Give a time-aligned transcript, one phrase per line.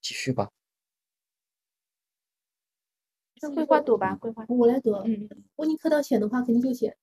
[0.00, 0.50] 继续吧。
[3.40, 4.44] 让桂花读吧，桂花。
[4.48, 4.92] 我来读。
[5.04, 6.96] 嗯，温尼科到选的话，肯定就选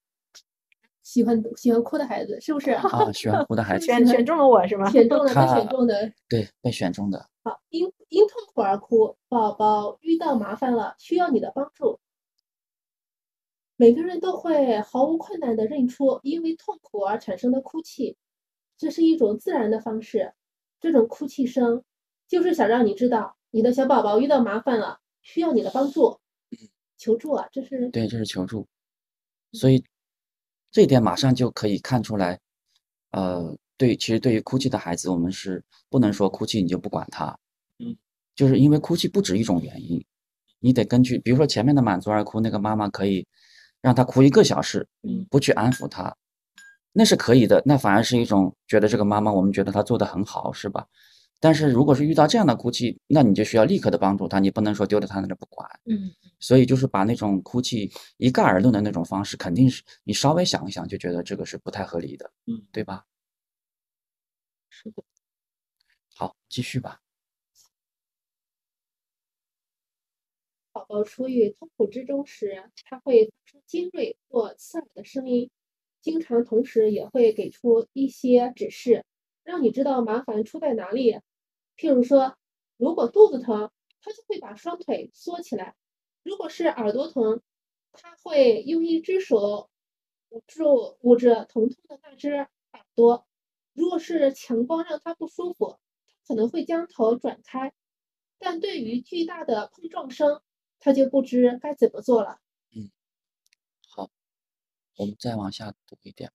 [1.02, 2.72] 喜欢喜欢哭的孩子，是不是？
[2.72, 4.90] 啊，喜欢哭的孩子， 选选中了我是吗？
[4.90, 6.14] 选中了，被选中的。
[6.28, 7.30] 对，被选中的。
[7.44, 12.00] 好，因因痛苦而哭，宝宝遇到麻烦了，需要你的帮助。
[13.78, 18.18] 每个人都会毫无困难的认出因为痛苦而产生的哭泣，
[18.78, 20.34] 这是一种自然的方式。
[20.80, 21.84] 这种哭泣声
[22.28, 26.20] 就是想让你知道，你的小宝宝遇到麻烦了，需要你的帮助。
[26.98, 28.66] 求助啊，这是对，这是求助。
[29.52, 29.84] 所以
[30.72, 32.40] 这一点马上就可以看出来，
[33.12, 37.38] 呃，对，其实对于哭泣的孩子，我们是不能说哭泣你就不管他，
[37.80, 37.96] 嗯，
[38.34, 40.04] 就是因为哭泣不止一种原因，
[40.60, 43.28] 你得根据，比如说前面的满足而哭，那个妈妈可以
[43.82, 46.16] 让他哭一个小时，嗯不去安抚他，
[46.94, 50.88] 那是可以的，那反而是一种觉得这个妈妈，我们觉得她做的很好，是吧？
[51.46, 55.70] 但是如果是遇到这样的哭泣，那你就需要立刻的帮助他，你不能说丢在他那里不管。
[55.86, 63.06] 嗯，所以就是把那种哭泣一概而论的那种方式，肯定是你稍微想一想就觉得这个是不太合理的，嗯，对吧？
[64.72, 65.04] 是的。
[66.16, 67.00] 好，继续吧。
[70.72, 75.52] 宝宝处于痛苦之中时，他会发出尖锐或刺耳的声音，
[76.02, 79.06] 经常同时也会给出一些指示，
[79.44, 81.20] 让你知道麻烦出在哪里。
[81.78, 82.38] 譬如说，
[82.78, 83.72] 如果肚子疼，
[84.02, 85.74] 他就会把双腿缩起来；
[86.24, 87.42] 如果是耳朵疼，
[87.92, 89.70] 他会用一只手
[90.30, 92.50] 捂住捂着疼痛的那只耳
[92.96, 93.26] 朵；
[93.74, 95.80] 如果是强光让他不舒服，
[96.28, 97.74] 他可能会将头转开。
[98.38, 100.42] 但对于巨大的碰撞声，
[100.80, 102.40] 他就不知该怎么做了。
[102.76, 102.92] 嗯
[103.88, 104.10] 好，
[104.98, 106.32] 我们再往下读一点。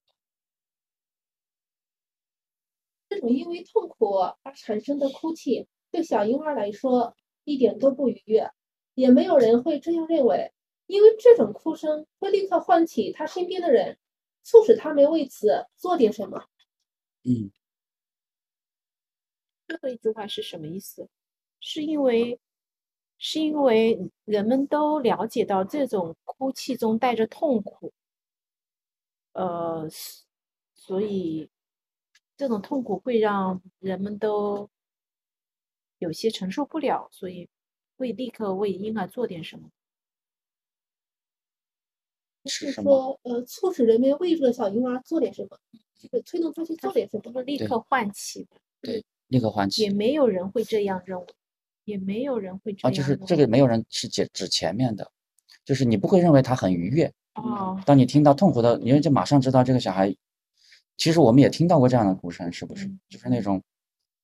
[3.21, 8.51] 种因为痛苦而产生的哭泣，对小婴儿来说一点都不愉悦，
[8.95, 10.53] 也没有人会这样认为，
[10.87, 13.99] 因为这种哭声会立刻唤起他身边的人，
[14.43, 16.45] 促使他们为此做点什么。
[17.23, 17.51] 嗯，
[19.69, 21.09] 最后一句话是什么意思？
[21.61, 22.41] 是因为
[23.19, 27.93] 是因为人们都了解到这种哭泣中带着痛苦，
[29.33, 29.87] 呃，
[30.75, 31.51] 所以
[32.41, 34.71] 这种痛苦会让人们都
[35.99, 37.47] 有些承受不了，所以
[37.99, 39.69] 会立刻为婴儿做点什么。
[42.47, 42.73] 是？
[42.73, 45.59] 说，呃，促使人们为这个小婴儿做点什么，
[45.99, 47.31] 就是推动他去做点什么。
[47.31, 48.49] 不是立刻唤起
[48.81, 51.27] 的，立刻唤起也没有人会这样认为，
[51.85, 55.07] 也没有人会这啊，就是这个没有人是指指前面的，
[55.63, 57.13] 就是你不会认为他很愉悦。
[57.35, 60.17] 哦，当你听到痛苦的，你就马上知道这个小孩，
[61.01, 62.85] 其实我们也听到过这样的哭声，是不是？
[62.87, 63.63] 嗯就是那种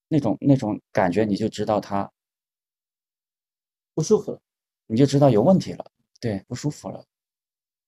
[0.09, 2.13] 那种那种感觉，你就知道他，
[3.95, 4.39] 不舒服了。
[4.87, 5.87] 你就知道有问题了，
[6.21, 7.03] 对，不舒服了。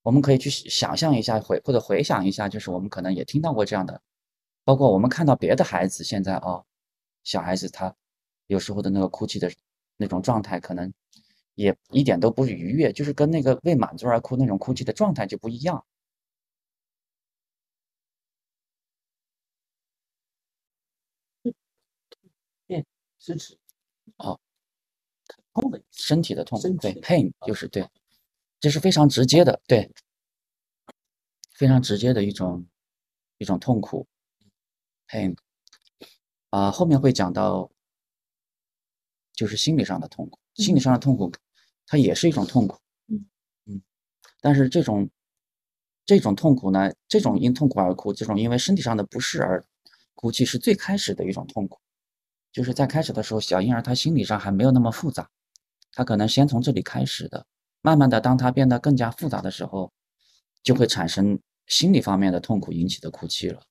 [0.03, 4.01] 我们可以去想象一下，回或者回想一下，就是我们可能也听到过这样的，
[4.65, 6.65] 包括我们看到别的孩子现在啊、
[7.25, 7.95] 小孩子他
[8.47, 9.53] 有时候的那个哭泣的
[9.99, 10.91] 那种状态，可能
[11.57, 15.85] 也一点都不愉悦，就是跟那个为满足而哭那种哭泣的状态就不一样。
[23.29, 23.59] 是指
[24.17, 24.39] 哦，
[25.53, 25.83] 痛的。
[25.91, 27.47] 身体的痛，对，pain 啊。
[27.47, 27.87] 就是对，
[28.61, 29.91] 这是非常直接的，对，
[31.53, 32.67] 非常直接的一种
[33.39, 34.07] 一种痛苦
[35.09, 35.37] ，pain。
[36.51, 37.71] 啊，后面会讲到，
[39.35, 41.31] 就是心理上的痛苦，心理上的痛苦，
[41.87, 42.79] 它也是一种痛苦，
[43.09, 43.27] 嗯。
[43.67, 43.83] 嗯，
[44.41, 45.11] 但是这种
[46.07, 49.63] 这种痛苦呢，这种因痛苦而哭，这种因为身体上的不适而
[50.15, 51.79] 哭泣，是最开始的一种痛苦。
[52.51, 55.31] 就是在开始的时候，小婴儿他心理上还没有那么复杂，
[55.93, 57.47] 他可能先从这里开始的，
[57.83, 59.93] 慢慢的，当他变得更加复杂的时候，
[60.63, 63.63] 就会产生心理方面的痛苦引起的哭泣了。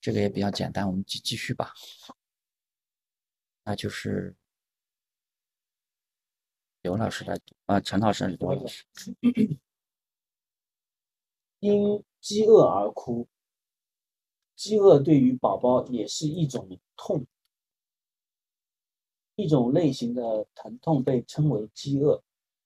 [0.00, 1.72] 这个也比较简单，我们继继续吧。
[3.64, 4.36] 那就是
[6.82, 8.46] 刘老师来读，啊、陈老师来读。
[11.60, 13.26] 因饥饿而哭，
[14.56, 17.26] 饥饿对于宝宝也是一种痛，
[19.34, 22.22] 一种类型的疼痛被称为饥饿。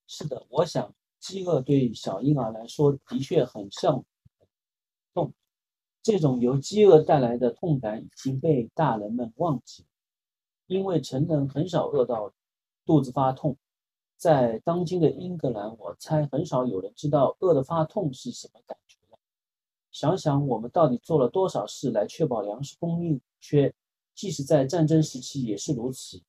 [0.07, 4.05] 是的，我想饥饿对小婴儿来说的确很像
[5.15, 5.33] 痛，
[6.03, 9.85] 这种由饥饿带来的痛感已经被大人们忘记，
[10.67, 12.33] 因为成人很少饿到
[12.85, 13.57] 肚子发痛。
[14.17, 18.77] 在当今的英格兰，我猜很少有人知道饿得发痛是什么感。
[19.91, 23.73] 想想我们到底做了多少事来确保粮食供应缺，
[24.15, 26.21] 即使在战争时期也是如此。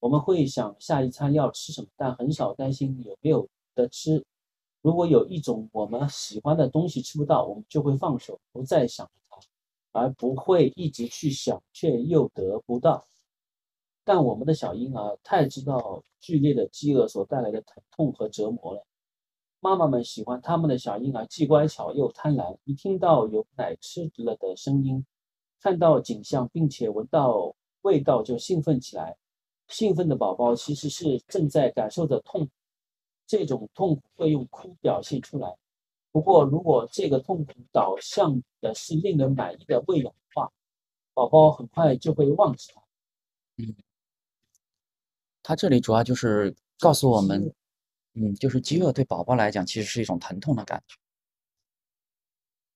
[0.00, 4.24] 我们会想下一餐要吃什么，但很少担心有没有得吃。
[4.80, 9.40] 如果有一种我们喜欢的东西吃不到，我们就会放手，不再想它，
[9.90, 13.04] 而不会一直去想却又得不到。
[14.04, 18.86] 但我们的小婴儿太知道剧烈的饥饿所带来的疼痛和折磨了。
[19.60, 25.04] 妈妈们喜欢他们的小婴儿既乖巧又贪婪，一听到有奶吃了的声音，
[25.60, 29.16] 看到景象，并且闻到味道就兴奋起来。
[29.66, 32.50] 兴奋的宝宝其实是正在感受着痛苦，
[33.26, 35.56] 这种痛苦会用哭表现出来。
[36.10, 40.50] 不过，如果这个痛苦导向的是令人满意的喂养的话，
[41.12, 42.80] 宝宝很快就会忘记它。
[43.56, 43.74] 嗯，
[45.42, 47.52] 他这里主要就是告诉我们，
[48.18, 50.96] 嗯，就是饥饿对宝宝来讲其实是一种疼痛的感觉，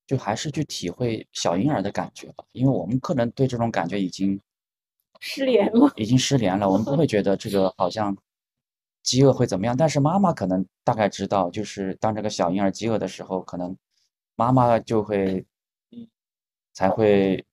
[0.07, 4.41] 就还是去体会小婴儿的感觉吧，因为我们可能对这种感觉已经
[5.21, 5.93] 失联了。
[5.97, 8.17] 已经失联了，我们不会觉得这个好像
[9.03, 13.77] 饥饿会怎么样，但是妈妈可能大概知道，就是当这个小婴儿饥饿的时候，可能
[14.37, 15.45] 妈妈就会
[16.73, 17.45] 才会，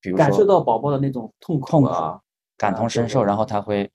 [0.00, 2.20] 比如感受到宝宝的那种痛苦痛苦啊，
[2.56, 3.90] 感同身受，然后他会，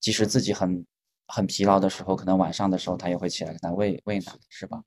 [0.00, 0.84] 即使自己很
[1.26, 4.84] 很疲劳的时候，可能晚上的时候他也会起来给他喂喂奶，是吧？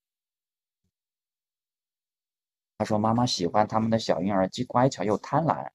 [2.78, 5.72] 他说妈妈喜欢他们的小婴儿既乖巧又贪婪。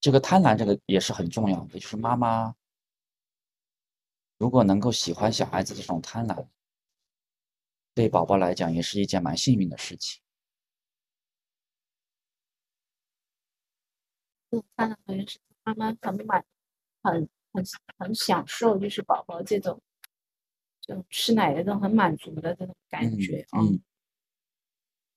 [0.00, 2.54] 这个贪婪，这个也是很重要的，就是妈妈
[4.38, 6.48] 如果能够喜欢小孩子这种贪婪，
[7.94, 10.22] 对宝宝来讲也是一件蛮幸运的事情。
[14.50, 16.44] 这种贪婪好像是妈妈很满、
[17.06, 17.64] 很很
[17.98, 19.80] 很享受，就是宝宝这种
[20.80, 23.80] 这种吃奶的这种很满足的这种感嗯觉啊，嗯，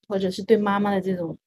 [0.07, 1.37] 或者是对妈妈的这种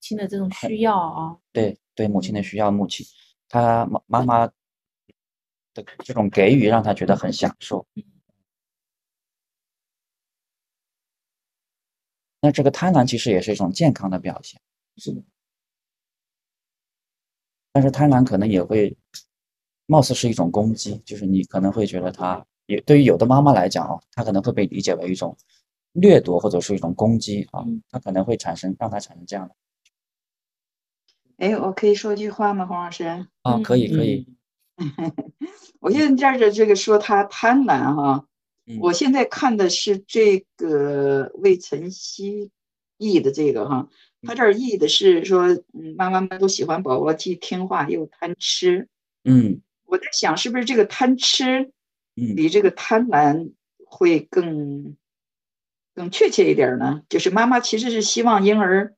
[0.00, 3.06] 亲的这种需要啊，对对，母亲的需要，母亲
[3.48, 7.86] 她妈妈妈的这种给予让他觉得很享受。
[12.40, 14.60] 那这个贪婪其实也是一种健康的表现，
[14.98, 15.22] 是的，
[17.72, 18.94] 但是贪婪可能也会，
[19.86, 25.36] 貌似是一种攻击，就是你可能会觉得他也对于有的妈妈来讲啊，她可能会被理解为一种
[25.92, 29.54] 掠夺或者是一种攻击啊，她可能会产生让他产生这样的
[31.36, 33.04] 哎，我可以说句话吗，黄老师？
[33.42, 34.26] 啊，可以可以，
[35.80, 38.26] 我现在这儿的这个说他贪婪哈，
[38.66, 42.50] 嗯我现在看的是这个魏晨曦
[42.96, 43.88] 译的这个哈，
[44.22, 48.88] 他这儿译的是说，嗯，妈妈们都喜欢宝宝既听话又贪吃。
[49.24, 49.60] 嗯
[49.94, 51.70] 我在想，是不是这个贪吃
[52.16, 53.52] 嗯比这个贪婪
[53.86, 54.96] 会更
[55.94, 57.02] 更确切一点儿呢？
[57.08, 58.94] 就是妈妈其实是希望婴儿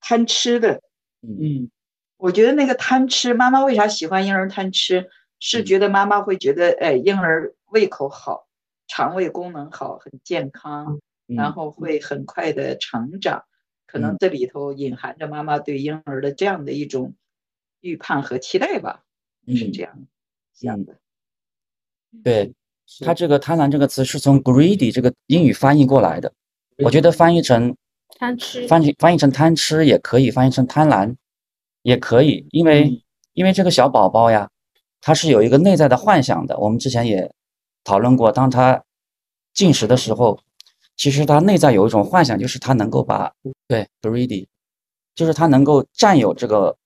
[0.00, 0.82] 贪吃的。
[1.20, 1.70] 嗯嗯
[2.16, 5.10] 我觉得那个贪吃，妈妈为啥喜欢婴儿贪吃？
[5.38, 8.46] 是嗯觉得妈妈会觉得，哎，婴儿胃口好，
[8.88, 13.44] 肠胃功能好，很健康，然嗯后会很快的成长。
[13.86, 17.14] 可能嗯这里头隐含着妈妈对婴儿的这样的一种
[17.80, 19.02] 预判和期待吧，
[19.48, 19.72] 是嗯
[20.56, 20.98] 这样想的。
[22.22, 22.52] 对，
[22.86, 26.32] 是它这个贪婪这个词是从 greedy 这个英语翻译过来的，
[26.78, 27.76] 我觉得翻译成
[28.18, 31.14] 贪吃，翻译翻译成贪吃也可以，翻译成贪婪
[31.82, 33.02] 也可以，因为嗯
[33.34, 34.50] 因为这个小宝宝呀，
[35.00, 36.58] 他是有一个内在的幻想的。
[36.58, 37.32] 我们之前也
[37.84, 38.82] 讨论过，当他
[39.54, 40.38] 进食的时候，
[40.96, 43.32] 其实他内在有一种幻想，就是他能够把
[43.68, 44.48] 对 greedy，
[45.14, 46.76] 就是他能够占有这个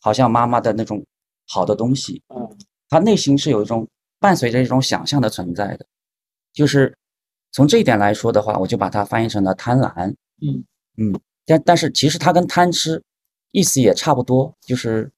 [0.00, 1.04] 好像妈妈的那种
[1.46, 2.48] 好的东西，嗯
[2.92, 3.88] 他内心是有一种
[4.20, 5.86] 伴随着一种想象的存在的，
[6.52, 6.94] 就是
[7.50, 10.14] 从这一点来说的话，我就把它翻译成了贪婪。
[10.42, 10.62] 嗯
[10.98, 13.02] 嗯，但但是其实它跟贪吃
[13.52, 15.10] 意思也差不多，就是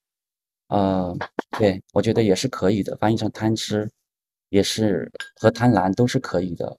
[0.69, 1.17] 呃，
[1.59, 3.91] 对我觉得也是可以的，翻译成贪吃
[4.51, 6.79] 也是和贪婪都是可以的。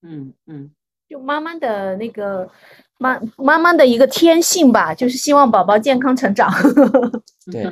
[0.00, 0.70] 嗯嗯，
[1.08, 2.50] 就妈妈的那个
[2.98, 6.50] 妈妈妈的一个天性吧，就是希望宝宝健康成长，
[7.52, 7.64] 对，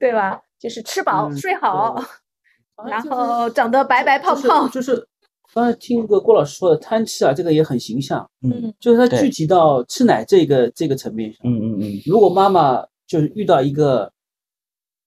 [0.00, 0.40] 对吧？
[0.58, 1.94] 就是吃饱、嗯睡好，
[2.88, 4.70] 然后长得白白胖就是胖。
[4.70, 5.06] 就是
[5.54, 11.40] 刚才听个郭老师说的贪吃啊，这个也很形象，嗯就是它对具体到吃奶这个这个层面上。
[11.44, 14.10] 嗯嗯嗯如果妈妈就是遇到一个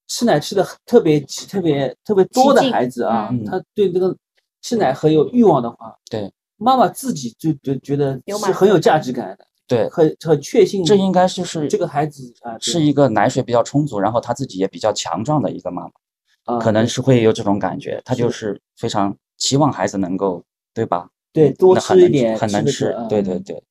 [0.08, 4.16] 吃奶吃的特别急特别特别多的孩子啊，嗯他对这个
[4.62, 20.44] 吃奶很有欲望的话，对，妈妈自己就觉觉得是很有价值感的，对，很很确信这应该就是这个孩子啊是一个奶水比较充足，然后他自己也比较强壮的一个妈妈，啊可能是会有这种感觉，他就是非常期望孩子能够，
[20.74, 21.10] 对吧？
[21.32, 23.64] 对多吃一点，很能吃对对对。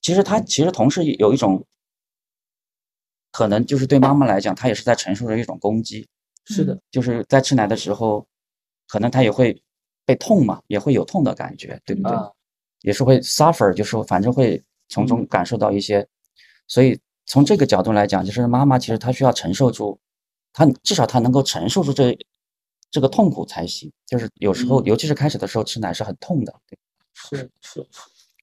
[0.00, 1.62] 其实他其实同时有一种
[3.32, 6.06] 可能就是对妈妈来讲，她也是在承受着一种攻击，
[6.46, 8.24] 是的，就是在吃奶的时候，
[8.88, 9.60] 可能她也会
[10.06, 12.12] 被痛嘛，也会有痛的感觉，对不对？
[12.12, 12.30] 啊，
[12.82, 15.26] 也是会 suffer，就是反正会从中嗯。
[15.26, 16.06] 感受到一些，
[16.66, 19.98] 所以从这个角度来讲，就是妈妈其实她需要承受住，
[20.52, 22.16] 她至少她能够承受住这
[22.90, 23.92] 这个痛苦才行。
[24.06, 24.84] 就是有时候，嗯。
[24.84, 26.78] 尤其是开始的时候吃奶是很痛的，对
[27.14, 27.86] 是是。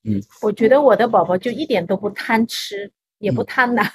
[0.06, 3.46] 嗯，我觉得我的宝宝就一点都不贪吃，也不嗯。
[3.46, 3.90] 贪奶。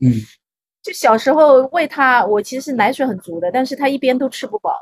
[0.00, 0.10] 嗯，
[0.82, 4.72] 就小时候喂他，我其实是奶水很足的，但是他一边都吃不饱。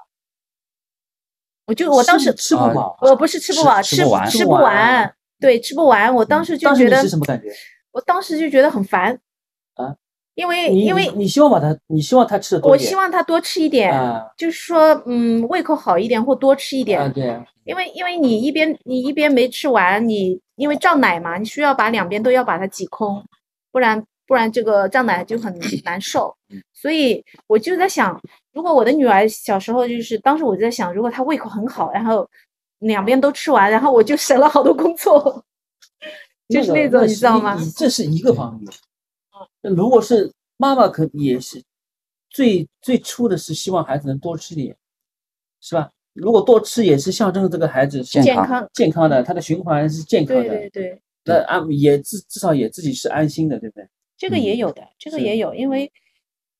[1.67, 3.97] 我就我当时吃不啊饱，我不是吃不饱，吃
[4.31, 6.15] 吃不完，对，吃不完。
[6.15, 7.49] 我当时就觉得，是什么感觉？
[7.93, 9.19] 我当时就觉得很烦
[9.75, 9.95] 啊，
[10.35, 17.01] 因为因为你你希望把它，你希望他吃的多我一点，希望他多吃一点，啊就是说，嗯，胃口好一点或多吃一点。
[17.01, 23.25] 啊，对啊，因为因为你一边你一边没吃完，你因为胀奶嘛，你需要把两边都要把它挤空，
[23.73, 26.35] 不然不然这个胀奶就很 难受。
[26.75, 28.21] 所以我就在想，
[28.53, 32.29] 如果我的女儿小时候就是当时我就在想，如果她胃口很好，然后
[32.81, 35.45] 两边都吃完，然后我就省了好多工作，
[36.49, 37.57] 就是那种个你知道吗？
[37.77, 38.71] 这是一个方面。
[39.63, 41.63] 那如果是妈妈，可也是
[42.31, 44.77] 最最初的是希望孩子能多吃点，
[45.61, 45.91] 是吧？
[46.15, 53.87] 如果多吃也是象征这个孩子是健康健康，的，他的循环是健康的，对对对，那安也至至少也自己是安心的，对不对？
[54.17, 55.93] 这个也嗯有的，这个也有，因为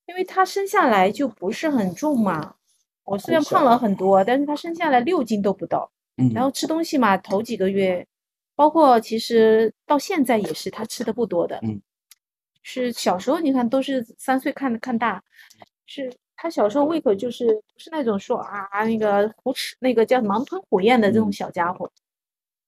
[0.07, 2.57] 因为他生下来就不是很重嘛。
[3.05, 5.91] 我虽然胖了很多，但是他生下来六斤都不到。
[6.17, 8.07] 嗯，然后吃东西嘛，头几个月，
[8.55, 11.59] 包括其实到现在也是，他吃的不多的。
[11.63, 11.81] 嗯，
[12.63, 15.23] 是小时候你看都是三岁看看大，
[15.87, 21.91] 是他小时候胃口就是不是那种说啊那个虎齿那个叫狼吞虎咽的这种嗯小家伙。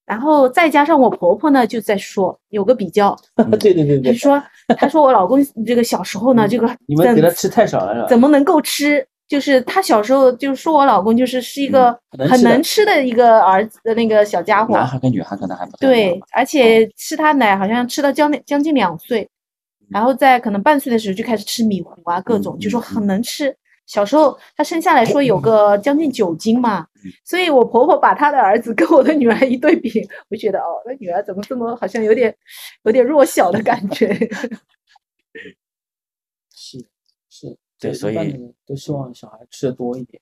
[0.05, 3.15] 然后再加上我婆婆呢，就在说有个比较，
[3.59, 4.43] 对对对对，她说
[4.75, 8.07] 她说我老公这个小时候呢，这个你们给他吃太少了是吧？
[8.07, 9.07] 怎么能够吃？
[9.29, 19.29] 就是他小时候就是说我老公就是是一个很很能吃的一个儿子的那个小家伙，男孩跟女孩可能还不对，而且吃他奶好像吃到将近将近两岁，
[19.87, 23.55] 然后在可能半岁的时候就开始吃米糊啊，各种嗯就说嗯很能吃。
[23.85, 26.85] 小时候他生下来说有个将近九斤嘛，
[27.23, 32.35] 所以我婆婆把她的儿子跟我的女儿一对比， 我就觉得哦，那女儿怎么这么好像有点
[32.83, 34.07] 有点弱小的感觉。
[37.79, 40.21] 是是，对所以都希望小孩吃的多一点，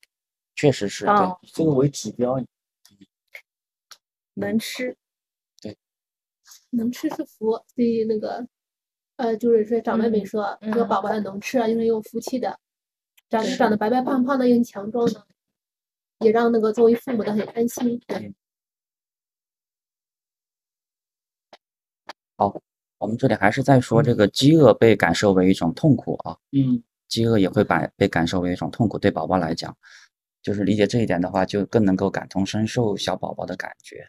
[0.55, 2.37] 确实是以这个为指标。
[4.35, 4.95] 能吃，
[5.61, 5.75] 对。
[6.69, 8.47] 能吃是福，所以那个，
[9.15, 12.59] 呃，就是说长辈们嗯说，这个嗯宝宝要能吃啊，因为有福气的，
[13.29, 15.25] 长对长得白白胖胖的又很强壮的，
[16.19, 17.99] 也让那个作为父母的很安心。
[18.05, 18.33] 对。
[22.35, 22.61] 好
[22.99, 29.75] 我们这里还是在说这个饥饿被感受为一种痛苦啊，嗯，饥饿也会把被感受为一种痛苦，对宝宝来讲，
[30.41, 34.07] 就是理解这一点的话，就更能够感同身受小宝宝的感觉。